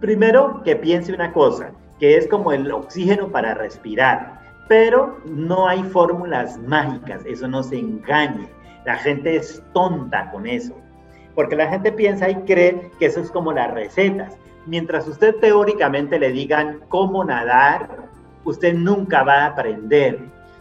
Primero, 0.00 0.62
que 0.62 0.76
piense 0.76 1.14
una 1.14 1.32
cosa, 1.32 1.72
que 1.98 2.18
es 2.18 2.26
como 2.28 2.52
el 2.52 2.70
oxígeno 2.70 3.28
para 3.28 3.54
respirar, 3.54 4.39
pero 4.70 5.18
no 5.24 5.66
hay 5.66 5.82
fórmulas 5.82 6.56
mágicas, 6.58 7.22
eso 7.26 7.48
no 7.48 7.60
se 7.60 7.76
engañe. 7.76 8.48
La 8.86 8.94
gente 8.94 9.34
es 9.34 9.60
tonta 9.74 10.30
con 10.30 10.46
eso, 10.46 10.76
porque 11.34 11.56
la 11.56 11.66
gente 11.66 11.90
piensa 11.90 12.30
y 12.30 12.36
cree 12.44 12.92
que 13.00 13.06
eso 13.06 13.20
es 13.20 13.32
como 13.32 13.52
las 13.52 13.74
recetas 13.74 14.38
mientras 14.66 15.08
usted 15.08 15.34
teóricamente 15.40 16.18
le 16.20 16.30
digan 16.30 16.80
cómo 16.88 17.24
nadar, 17.24 17.88
usted 18.44 18.74
nunca 18.74 19.24
va 19.24 19.42
a 19.42 19.46
aprender. 19.46 20.20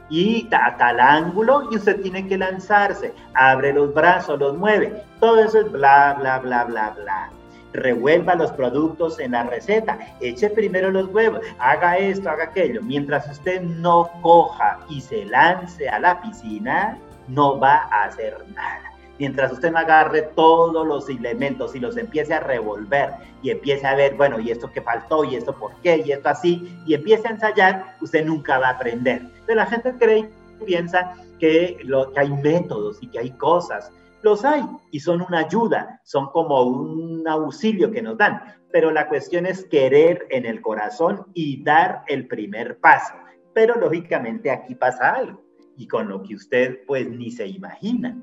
Y 0.10 0.50
a 0.52 0.76
tal 0.76 1.00
ángulo 1.00 1.70
y 1.72 1.76
usted 1.76 2.02
tiene 2.02 2.28
que 2.28 2.36
lanzarse, 2.36 3.14
abre 3.36 3.72
los 3.72 3.94
brazos, 3.94 4.40
los 4.40 4.58
mueve. 4.58 5.04
Todo 5.20 5.40
eso 5.40 5.60
es 5.60 5.72
bla, 5.72 6.16
bla, 6.20 6.40
bla, 6.40 6.64
bla, 6.64 6.96
bla. 6.98 7.30
Revuelva 7.74 8.36
los 8.36 8.52
productos 8.52 9.20
en 9.20 9.32
la 9.32 9.44
receta, 9.44 10.00
eche 10.22 10.50
primero 10.50 10.92
los 10.92 11.08
huevos, 11.08 11.42
haga 11.60 11.98
esto, 11.98 12.30
haga 12.30 12.46
aquello. 12.46 12.82
Mientras 12.82 13.30
usted 13.30 13.62
no 13.62 14.10
coja 14.22 14.80
y 14.90 15.02
se 15.02 15.26
lance 15.26 15.88
a 15.88 16.00
la 16.00 16.22
piscina, 16.22 16.98
no 17.28 17.60
va 17.60 17.88
a 17.92 18.06
hacer 18.06 18.38
nada. 18.56 18.90
Mientras 19.20 19.52
usted 19.52 19.72
no 19.72 19.80
agarre 19.80 20.22
todos 20.34 20.88
los 20.88 21.10
elementos 21.10 21.76
y 21.76 21.80
los 21.80 21.98
empiece 21.98 22.34
a 22.34 22.40
revolver 22.40 23.12
y 23.42 23.50
empiece 23.52 23.86
a 23.86 23.94
ver, 23.94 24.16
bueno, 24.16 24.40
y 24.40 24.50
esto 24.50 24.72
que 24.72 24.82
faltó, 24.82 25.26
y 25.26 25.36
esto 25.36 25.54
por 25.54 25.76
qué, 25.82 26.02
y 26.06 26.14
esto 26.14 26.30
así, 26.30 26.82
y 26.86 26.94
empiece 26.94 27.28
a 27.28 27.32
ensayar, 27.32 27.96
usted 28.00 28.26
nunca 28.26 28.60
va 28.60 28.70
a 28.70 28.72
aprender. 28.72 29.22
Entonces 29.22 29.56
la 29.58 29.66
gente 29.66 29.94
cree 30.00 30.30
y 30.62 30.64
piensa 30.64 31.16
que, 31.38 31.78
lo, 31.84 32.14
que 32.14 32.22
hay 32.22 32.30
métodos 32.32 32.98
y 33.02 33.08
que 33.08 33.20
hay 33.20 33.32
cosas 33.32 33.92
los 34.22 34.46
hay 34.46 34.64
y 34.92 35.00
son 35.00 35.22
una 35.22 35.40
ayuda, 35.40 36.02
son 36.04 36.28
como 36.28 36.64
un 36.64 37.28
auxilio 37.28 37.92
que 37.92 38.02
nos 38.02 38.18
dan, 38.18 38.42
pero 38.72 38.92
la 38.92 39.08
cuestión 39.08 39.46
es 39.46 39.66
querer 39.66 40.28
en 40.30 40.46
el 40.46 40.62
corazón 40.62 41.26
y 41.34 41.64
dar 41.64 42.04
el 42.08 42.28
primer 42.28 42.80
paso. 42.80 43.14
Pero 43.54 43.76
lógicamente 43.76 44.52
aquí 44.52 44.76
pasa 44.76 45.12
algo 45.12 45.42
y 45.78 45.88
con 45.88 46.10
lo 46.10 46.22
que 46.24 46.36
usted 46.36 46.80
pues 46.86 47.10
ni 47.10 47.32
se 47.32 47.48
imagina. 47.48 48.18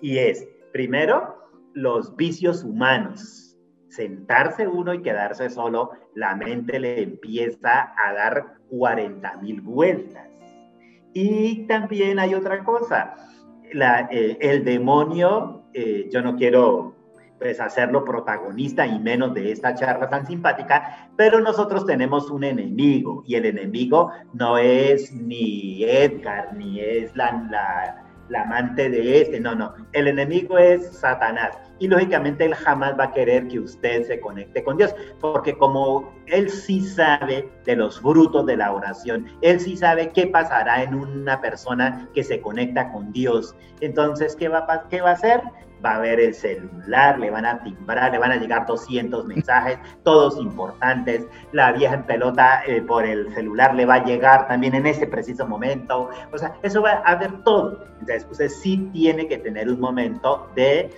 Y 0.00 0.18
es, 0.18 0.46
primero, 0.72 1.50
los 1.72 2.14
vicios 2.16 2.62
humanos. 2.62 3.56
Sentarse 3.88 4.66
uno 4.66 4.92
y 4.92 5.02
quedarse 5.02 5.48
solo, 5.50 5.92
la 6.14 6.34
mente 6.34 6.78
le 6.80 7.02
empieza 7.02 7.94
a 7.96 8.12
dar 8.12 8.58
40 8.68 9.36
mil 9.38 9.60
vueltas. 9.60 10.28
Y 11.12 11.66
también 11.68 12.18
hay 12.18 12.34
otra 12.34 12.64
cosa, 12.64 13.14
eh, 14.10 14.38
el 14.40 14.64
demonio, 14.64 15.64
eh, 15.72 16.08
yo 16.12 16.22
no 16.22 16.36
quiero 16.36 16.94
pues 17.38 17.60
hacerlo 17.60 18.04
protagonista 18.04 18.86
y 18.86 18.98
menos 18.98 19.34
de 19.34 19.50
esta 19.52 19.74
charla 19.74 20.08
tan 20.08 20.26
simpática, 20.26 21.10
pero 21.16 21.40
nosotros 21.40 21.84
tenemos 21.84 22.30
un 22.30 22.44
enemigo 22.44 23.22
y 23.26 23.34
el 23.34 23.46
enemigo 23.46 24.12
no 24.32 24.56
es 24.56 25.12
ni 25.12 25.82
Edgar, 25.84 26.54
ni 26.54 26.80
es 26.80 27.14
la, 27.16 27.32
la, 27.50 28.03
la 28.28 28.42
amante 28.42 28.88
de 28.88 29.20
este, 29.20 29.40
no, 29.40 29.54
no, 29.54 29.74
el 29.92 30.08
enemigo 30.08 30.58
es 30.58 30.98
Satanás 30.98 31.58
y 31.78 31.88
lógicamente 31.88 32.44
él 32.44 32.54
jamás 32.54 32.98
va 32.98 33.04
a 33.04 33.12
querer 33.12 33.48
que 33.48 33.58
usted 33.58 34.04
se 34.04 34.20
conecte 34.20 34.62
con 34.62 34.76
Dios, 34.76 34.94
porque 35.20 35.56
como 35.56 36.14
él 36.26 36.48
sí 36.48 36.80
sabe 36.80 37.48
de 37.64 37.76
los 37.76 38.00
frutos 38.00 38.46
de 38.46 38.56
la 38.56 38.72
oración, 38.72 39.26
él 39.42 39.60
sí 39.60 39.76
sabe 39.76 40.10
qué 40.12 40.26
pasará 40.26 40.82
en 40.82 40.94
una 40.94 41.40
persona 41.40 42.08
que 42.14 42.22
se 42.22 42.40
conecta 42.40 42.92
con 42.92 43.12
Dios. 43.12 43.54
Entonces, 43.80 44.36
¿qué 44.36 44.48
va, 44.48 44.86
qué 44.88 45.00
va 45.00 45.10
a 45.10 45.14
hacer? 45.14 45.42
Va 45.84 45.96
a 45.96 45.98
ver 45.98 46.20
el 46.20 46.34
celular, 46.34 47.18
le 47.18 47.30
van 47.30 47.44
a 47.44 47.62
timbrar, 47.62 48.12
le 48.12 48.18
van 48.18 48.32
a 48.32 48.36
llegar 48.36 48.66
200 48.66 49.24
mensajes, 49.26 49.78
todos 50.02 50.38
importantes. 50.38 51.26
La 51.52 51.72
vieja 51.72 51.94
en 51.94 52.04
pelota 52.04 52.62
eh, 52.66 52.80
por 52.82 53.04
el 53.04 53.32
celular 53.34 53.74
le 53.74 53.84
va 53.84 53.94
a 53.96 54.04
llegar 54.04 54.48
también 54.48 54.74
en 54.74 54.86
ese 54.86 55.06
preciso 55.06 55.46
momento. 55.46 56.10
O 56.32 56.38
sea, 56.38 56.54
eso 56.62 56.82
va 56.82 57.02
a 57.04 57.16
ver 57.16 57.42
todo. 57.42 57.84
Entonces, 58.00 58.26
usted 58.30 58.48
sí 58.48 58.88
tiene 58.92 59.28
que 59.28 59.38
tener 59.38 59.68
un 59.68 59.80
momento 59.80 60.48
de 60.54 60.90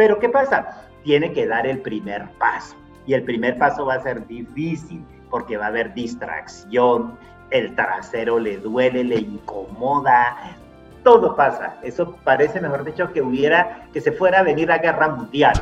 pero 0.00 0.18
¿qué 0.18 0.30
pasa? 0.30 0.88
Tiene 1.04 1.30
que 1.34 1.46
dar 1.46 1.66
el 1.66 1.80
primer 1.80 2.30
paso. 2.38 2.74
Y 3.06 3.12
el 3.12 3.22
primer 3.22 3.58
paso 3.58 3.84
va 3.84 3.96
a 3.96 4.02
ser 4.02 4.26
difícil 4.26 5.04
porque 5.28 5.58
va 5.58 5.66
a 5.66 5.68
haber 5.68 5.92
distracción, 5.92 7.18
el 7.50 7.74
trasero 7.74 8.38
le 8.38 8.56
duele, 8.56 9.04
le 9.04 9.16
incomoda, 9.16 10.56
todo 11.02 11.36
pasa. 11.36 11.76
Eso 11.82 12.16
parece, 12.24 12.60
mejor 12.60 12.84
dicho, 12.84 13.12
que 13.12 13.22
hubiera, 13.22 13.88
que 13.92 14.00
se 14.00 14.12
fuera 14.12 14.40
a 14.40 14.42
venir 14.42 14.68
la 14.68 14.78
guerra 14.78 15.08
mundial, 15.08 15.54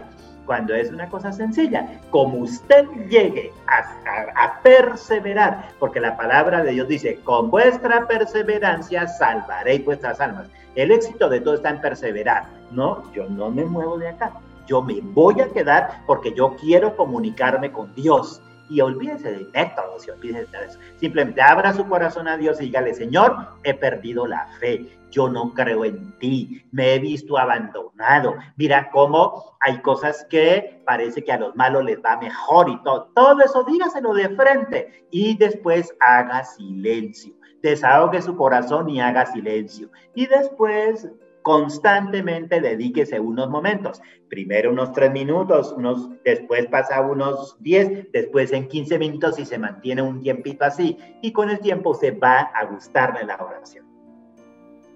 cuando 0.46 0.74
es 0.74 0.90
una 0.90 1.08
cosa 1.08 1.30
sencilla. 1.32 2.00
Como 2.10 2.38
usted 2.38 2.86
llegue 3.08 3.52
a, 3.66 4.44
a, 4.44 4.60
perseverar, 4.62 5.68
porque 5.78 6.00
la 6.00 6.16
palabra 6.16 6.62
de 6.62 6.72
Dios 6.72 6.88
dice, 6.88 7.20
con 7.24 7.50
vuestra 7.50 8.06
perseverancia 8.06 9.06
salvaréis 9.06 9.84
vuestras 9.84 10.20
almas. 10.20 10.48
El 10.74 10.90
éxito 10.90 11.28
de 11.28 11.40
todo 11.40 11.54
está 11.54 11.70
en 11.70 11.80
perseverar. 11.80 12.46
No, 12.70 13.02
yo 13.12 13.28
no 13.28 13.50
me 13.50 13.64
muevo 13.64 13.98
de 13.98 14.08
acá. 14.08 14.32
Yo 14.66 14.82
me 14.82 15.00
voy 15.00 15.40
a 15.40 15.48
quedar 15.48 16.02
porque 16.06 16.32
yo 16.34 16.54
quiero 16.56 16.94
comunicarme 16.96 17.72
con 17.72 17.94
Dios. 17.94 18.42
Y 18.68 18.80
olvídese 18.80 19.32
de 19.32 19.48
métodos 19.52 20.06
y 20.06 20.10
olvídese 20.10 20.56
de 20.56 20.66
eso. 20.66 20.78
Simplemente 20.96 21.40
abra 21.40 21.72
su 21.72 21.86
corazón 21.86 22.28
a 22.28 22.36
Dios 22.36 22.60
y 22.60 22.66
dígale, 22.66 22.94
Señor, 22.94 23.36
he 23.64 23.74
perdido 23.74 24.26
la 24.26 24.46
fe. 24.60 24.98
Yo 25.10 25.28
no 25.28 25.54
creo 25.54 25.84
en 25.84 26.12
ti. 26.18 26.64
Me 26.70 26.94
he 26.94 26.98
visto 26.98 27.38
abandonado. 27.38 28.34
Mira 28.56 28.90
cómo 28.90 29.56
hay 29.60 29.80
cosas 29.80 30.26
que 30.28 30.82
parece 30.84 31.24
que 31.24 31.32
a 31.32 31.38
los 31.38 31.56
malos 31.56 31.84
les 31.84 31.98
va 31.98 32.18
mejor 32.18 32.68
y 32.68 32.82
todo. 32.82 33.10
Todo 33.14 33.40
eso 33.42 33.64
dígaselo 33.64 34.12
de 34.12 34.28
frente 34.30 35.06
y 35.10 35.36
después 35.36 35.94
haga 36.00 36.44
silencio 36.44 37.38
desahogue 37.62 38.22
su 38.22 38.36
corazón 38.36 38.88
y 38.88 39.00
haga 39.00 39.26
silencio. 39.26 39.90
Y 40.14 40.26
después 40.26 41.08
constantemente 41.48 42.60
dedíquese 42.60 43.18
unos 43.18 43.48
momentos. 43.48 44.02
Primero 44.28 44.70
unos 44.70 44.92
tres 44.92 45.10
minutos, 45.10 45.74
después 46.22 46.66
pasa 46.66 47.00
unos 47.00 47.56
diez, 47.60 48.06
después 48.12 48.52
en 48.52 48.68
quince 48.68 48.98
minutos 48.98 49.38
y 49.38 49.46
se 49.46 49.58
mantiene 49.58 50.02
un 50.02 50.20
tiempito 50.20 50.66
así. 50.66 50.98
Y 51.22 51.32
con 51.32 51.48
el 51.48 51.58
tiempo 51.60 51.94
se 51.94 52.10
va 52.10 52.40
a 52.40 52.66
gustarle 52.66 53.24
la 53.24 53.36
oración. 53.36 53.86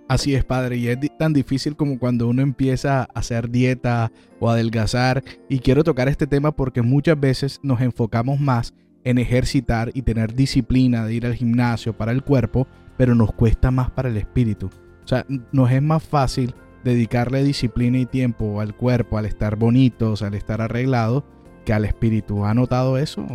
Así 0.08 0.34
es, 0.34 0.44
padre, 0.44 0.76
y 0.76 0.88
es 0.88 0.98
tan 1.18 1.32
difícil 1.32 1.74
como 1.74 1.98
cuando 1.98 2.28
uno 2.28 2.42
empieza 2.42 3.00
a 3.00 3.08
hacer 3.14 3.48
dieta 3.48 4.12
o 4.38 4.50
adelgazar. 4.50 5.24
Y 5.48 5.60
quiero 5.60 5.82
tocar 5.84 6.08
este 6.08 6.26
tema 6.26 6.52
porque 6.52 6.82
muchas 6.82 7.18
veces 7.18 7.60
nos 7.62 7.80
enfocamos 7.80 8.40
más 8.40 8.74
en 9.04 9.16
ejercitar 9.16 9.90
y 9.94 10.02
tener 10.02 10.34
disciplina 10.34 11.06
de 11.06 11.14
ir 11.14 11.24
al 11.24 11.34
gimnasio 11.34 11.94
para 11.94 12.12
el 12.12 12.22
cuerpo, 12.22 12.66
pero 12.98 13.14
nos 13.14 13.32
cuesta 13.32 13.70
más 13.70 13.90
para 13.90 14.10
el 14.10 14.18
espíritu. 14.18 14.68
O 15.04 15.08
sea, 15.08 15.26
nos 15.50 15.70
es 15.70 15.82
más 15.82 16.02
fácil 16.02 16.54
dedicarle 16.84 17.42
disciplina 17.42 17.98
y 17.98 18.06
tiempo 18.06 18.60
al 18.60 18.74
cuerpo, 18.74 19.18
al 19.18 19.26
estar 19.26 19.56
bonitos, 19.56 20.22
al 20.22 20.34
estar 20.34 20.60
arreglado, 20.60 21.24
que 21.64 21.72
al 21.72 21.84
espíritu. 21.84 22.44
¿Ha 22.44 22.54
notado 22.54 22.98
eso? 22.98 23.26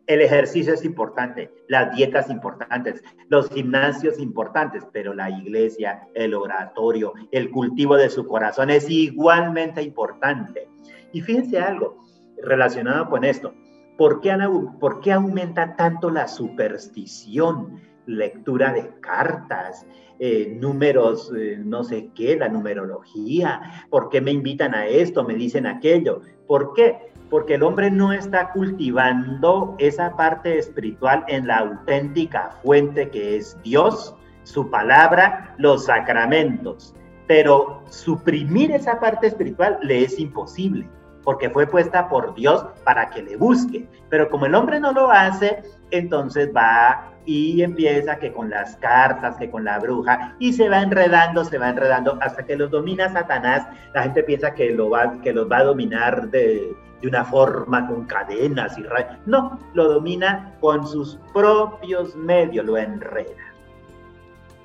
El 0.07 0.21
ejercicio 0.21 0.73
es 0.73 0.85
importante, 0.85 1.53
las 1.67 1.95
dietas 1.97 2.31
importantes, 2.31 3.03
los 3.29 3.51
gimnasios 3.51 4.21
importantes, 4.21 4.85
pero 4.93 5.13
la 5.13 5.29
iglesia, 5.31 6.07
el 6.15 6.33
oratorio, 6.33 7.13
el 7.33 7.51
cultivo 7.51 7.97
de 7.97 8.09
su 8.09 8.25
corazón 8.25 8.71
es 8.71 8.89
igualmente 8.89 9.83
importante. 9.83 10.69
Y 11.13 11.23
fíjense 11.23 11.59
algo 11.59 12.06
relacionado 12.43 13.09
con 13.09 13.25
esto. 13.25 13.55
¿Por 13.97 14.21
qué, 14.21 14.37
¿Por 14.79 15.01
qué 15.01 15.13
aumenta 15.13 15.77
tanto 15.77 16.11
la 16.11 16.29
superstición? 16.29 17.81
lectura 18.07 18.73
de 18.73 18.89
cartas, 19.01 19.87
eh, 20.19 20.57
números, 20.59 21.33
eh, 21.37 21.59
no 21.63 21.85
sé 21.85 22.11
qué, 22.15 22.37
la 22.37 22.49
numerología, 22.49 23.87
¿por 23.91 24.09
qué 24.09 24.21
me 24.21 24.31
invitan 24.31 24.75
a 24.75 24.87
esto? 24.87 25.25
Me 25.25 25.35
dicen 25.35 25.67
aquello. 25.67 26.23
¿Por 26.47 26.73
qué? 26.73 27.13
Porque 27.29 27.55
el 27.55 27.65
hombre 27.65 27.91
no 27.91 28.13
está 28.13 28.53
cultivando 28.53 29.75
esa 29.79 30.17
parte 30.17 30.59
espiritual 30.59 31.25
en 31.29 31.49
la 31.49 31.59
auténtica 31.59 32.51
fuente 32.63 33.11
que 33.11 33.37
es 33.37 33.59
Dios, 33.63 34.15
su 34.45 34.71
palabra, 34.71 35.55
los 35.59 35.87
sacramentos. 35.87 36.95
Pero 37.27 37.83
suprimir 37.91 38.71
esa 38.71 39.01
parte 39.01 39.27
espiritual 39.27 39.81
le 39.83 40.05
es 40.05 40.21
imposible 40.21 40.89
porque 41.27 41.51
fue 41.51 41.67
puesta 41.67 42.09
por 42.09 42.37
Dios 42.37 42.65
para 42.85 43.11
que 43.11 43.21
le 43.21 43.37
busque. 43.37 43.85
Pero 44.09 44.31
como 44.31 44.47
el 44.47 44.55
hombre 44.55 44.79
no 44.79 44.93
lo 44.93 45.11
hace, 45.11 45.61
entonces 45.91 46.51
va 46.57 47.11
y 47.25 47.63
empieza 47.63 48.21
que 48.21 48.33
con 48.33 48.49
las 48.49 48.77
cartas, 48.77 49.37
que 49.37 49.51
con 49.51 49.65
la 49.65 49.81
bruja, 49.81 50.37
y 50.39 50.53
se 50.53 50.69
va 50.69 50.83
enredando, 50.83 51.45
se 51.45 51.59
va 51.59 51.71
enredando, 51.71 52.17
hasta 52.23 52.47
que 52.47 52.55
los 52.55 52.71
domina 52.71 53.13
Satanás. 53.13 53.67
La 53.93 54.05
gente 54.05 54.23
piensa 54.23 54.55
que, 54.55 54.71
lo 54.71 54.89
va, 54.89 55.21
que 55.21 55.33
los 55.33 55.51
va 55.51 55.59
a 55.59 55.65
dominar 55.65 56.31
de, 56.31 56.73
de 57.03 57.09
una 57.09 57.25
forma 57.25 57.89
con 57.89 58.05
cadenas 58.05 58.79
y 58.79 58.85
rayos. 58.85 59.19
No, 59.27 59.59
lo 59.75 59.95
domina 59.95 60.55
con 60.61 60.87
sus 60.87 61.19
propios 61.35 62.15
medios, 62.15 62.65
lo 62.65 62.79
enreda. 62.79 63.53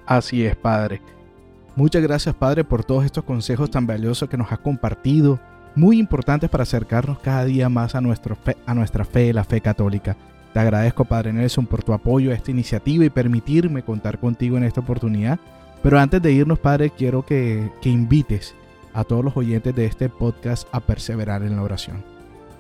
Así 0.06 0.46
es, 0.46 0.56
Padre. 0.56 1.01
Muchas 1.75 2.03
gracias, 2.03 2.36
Padre, 2.36 2.63
por 2.63 2.84
todos 2.84 3.03
estos 3.03 3.24
consejos 3.24 3.72
tan 3.72 3.88
valiosos 3.88 4.30
que 4.30 4.38
nos 4.38 4.51
has 4.51 4.60
compartido 4.60 5.39
muy 5.75 6.00
importantes 6.00 6.50
para 6.50 6.63
acercarnos 6.63 7.20
cada 7.20 7.46
día 7.46 7.70
más 7.70 7.96
a, 7.96 8.01
nuestro 8.01 8.38
a 8.66 8.74
nuestra 8.74 9.06
fe, 9.06 9.34
la 9.34 9.44
fe 9.44 9.62
católica. 9.62 10.16
Te 10.54 10.60
agradezco, 10.60 11.06
Padre 11.06 11.32
Nelson, 11.32 11.66
por 11.66 11.84
tu 11.84 11.94
apoyo 11.94 12.32
a 12.32 12.34
esta 12.34 12.51
iniciativa 12.51 13.06
y 13.06 13.10
permitirme 13.10 13.84
contar 13.84 14.20
contigo 14.20 14.58
en 14.58 14.66
esta 14.66 14.82
oportunidad. 14.82 15.40
Pero 15.82 15.98
antes 16.00 16.22
de 16.22 16.32
irnos, 16.32 16.60
Padre, 16.60 16.92
quiero 16.96 17.25
que, 17.25 17.72
que 17.82 17.90
invites 17.90 18.54
a 18.94 19.04
todos 19.04 19.24
los 19.24 19.38
oyentes 19.38 19.74
de 19.74 19.86
este 19.86 20.10
podcast 20.10 20.68
a 20.74 20.82
perseverar 20.82 21.44
en 21.44 21.56
la 21.56 21.63
oración. 21.63 22.04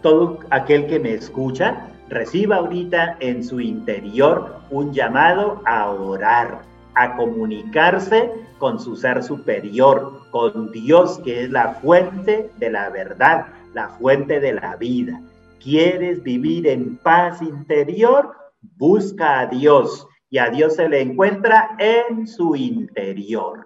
Todo 0.01 0.39
aquel 0.49 0.87
que 0.87 0.99
me 0.99 1.13
escucha 1.13 1.87
reciba 2.09 2.57
ahorita 2.57 3.17
en 3.19 3.43
su 3.43 3.59
interior 3.59 4.61
un 4.69 4.93
llamado 4.93 5.61
a 5.65 5.89
orar 5.89 6.61
a 6.95 7.15
comunicarse 7.15 8.31
con 8.61 8.79
su 8.79 8.95
ser 8.95 9.23
superior, 9.23 10.21
con 10.29 10.71
Dios 10.71 11.19
que 11.25 11.45
es 11.45 11.49
la 11.49 11.73
fuente 11.81 12.51
de 12.59 12.69
la 12.69 12.91
verdad, 12.91 13.47
la 13.73 13.89
fuente 13.89 14.39
de 14.39 14.53
la 14.53 14.75
vida. 14.75 15.19
¿Quieres 15.59 16.21
vivir 16.21 16.67
en 16.67 16.95
paz 16.97 17.41
interior? 17.41 18.35
Busca 18.77 19.39
a 19.39 19.47
Dios 19.47 20.07
y 20.29 20.37
a 20.37 20.51
Dios 20.51 20.75
se 20.75 20.87
le 20.87 21.01
encuentra 21.01 21.75
en 21.79 22.27
su 22.27 22.55
interior. 22.55 23.65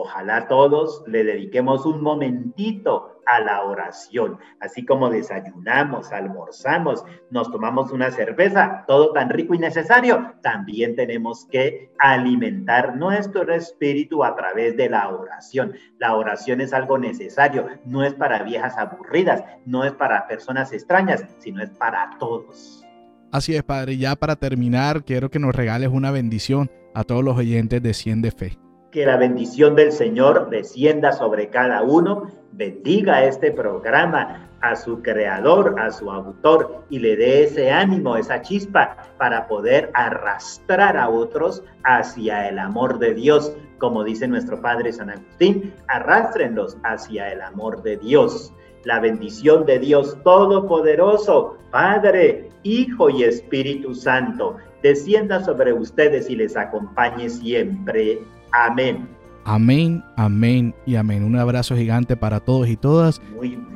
Ojalá 0.00 0.46
todos 0.46 1.02
le 1.08 1.24
dediquemos 1.24 1.84
un 1.84 2.00
momentito 2.02 3.20
a 3.26 3.40
la 3.40 3.64
oración. 3.64 4.38
Así 4.60 4.84
como 4.84 5.10
desayunamos, 5.10 6.12
almorzamos, 6.12 7.04
nos 7.32 7.50
tomamos 7.50 7.90
una 7.90 8.12
cerveza, 8.12 8.84
todo 8.86 9.12
tan 9.12 9.28
rico 9.28 9.54
y 9.54 9.58
necesario, 9.58 10.34
también 10.40 10.94
tenemos 10.94 11.48
que 11.50 11.90
alimentar 11.98 12.96
nuestro 12.96 13.52
espíritu 13.52 14.22
a 14.22 14.36
través 14.36 14.76
de 14.76 14.88
la 14.88 15.08
oración. 15.08 15.74
La 15.98 16.14
oración 16.14 16.60
es 16.60 16.72
algo 16.72 16.96
necesario, 16.96 17.66
no 17.84 18.04
es 18.04 18.14
para 18.14 18.44
viejas 18.44 18.78
aburridas, 18.78 19.42
no 19.66 19.82
es 19.82 19.90
para 19.92 20.28
personas 20.28 20.72
extrañas, 20.72 21.24
sino 21.40 21.60
es 21.60 21.70
para 21.70 22.10
todos. 22.20 22.84
Así 23.32 23.56
es, 23.56 23.64
Padre. 23.64 23.96
Ya 23.96 24.14
para 24.14 24.36
terminar, 24.36 25.02
quiero 25.04 25.28
que 25.28 25.40
nos 25.40 25.56
regales 25.56 25.88
una 25.92 26.12
bendición 26.12 26.70
a 26.94 27.02
todos 27.02 27.24
los 27.24 27.36
oyentes 27.36 27.82
de 27.82 27.94
Cien 27.94 28.22
de 28.22 28.30
Fe. 28.30 28.67
Que 28.90 29.04
la 29.04 29.18
bendición 29.18 29.76
del 29.76 29.92
Señor 29.92 30.48
descienda 30.48 31.12
sobre 31.12 31.50
cada 31.50 31.82
uno, 31.82 32.30
bendiga 32.52 33.24
este 33.24 33.52
programa, 33.52 34.48
a 34.60 34.76
su 34.76 35.02
creador, 35.02 35.76
a 35.78 35.90
su 35.90 36.10
autor 36.10 36.84
y 36.90 36.98
le 36.98 37.16
dé 37.16 37.44
ese 37.44 37.70
ánimo, 37.70 38.16
esa 38.16 38.42
chispa 38.42 38.96
para 39.18 39.46
poder 39.46 39.90
arrastrar 39.94 40.96
a 40.96 41.08
otros 41.08 41.62
hacia 41.84 42.48
el 42.48 42.58
amor 42.58 42.98
de 42.98 43.14
Dios. 43.14 43.54
Como 43.78 44.02
dice 44.02 44.26
nuestro 44.26 44.60
Padre 44.60 44.92
San 44.92 45.10
Agustín, 45.10 45.74
arrastrenlos 45.86 46.76
hacia 46.82 47.30
el 47.30 47.42
amor 47.42 47.82
de 47.82 47.98
Dios. 47.98 48.52
La 48.84 49.00
bendición 49.00 49.66
de 49.66 49.78
Dios 49.78 50.16
Todopoderoso, 50.24 51.58
Padre, 51.70 52.48
Hijo 52.62 53.10
y 53.10 53.24
Espíritu 53.24 53.94
Santo, 53.94 54.56
descienda 54.82 55.44
sobre 55.44 55.72
ustedes 55.72 56.30
y 56.30 56.36
les 56.36 56.56
acompañe 56.56 57.28
siempre. 57.28 58.20
Amén. 58.52 59.08
Amén, 59.44 60.04
amén 60.16 60.74
y 60.84 60.96
amén. 60.96 61.24
Un 61.24 61.36
abrazo 61.36 61.76
gigante 61.76 62.16
para 62.16 62.40
todos 62.40 62.68
y 62.68 62.76
todas. 62.76 63.20
Muy 63.34 63.48
bien. 63.50 63.66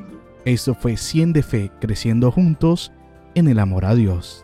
Esto 0.45 0.75
fue 0.75 0.97
100 0.97 1.33
de 1.33 1.43
Fe, 1.43 1.71
creciendo 1.79 2.31
juntos 2.31 2.91
en 3.33 3.47
el 3.47 3.59
amor 3.59 3.85
a 3.85 3.95
Dios. 3.95 4.42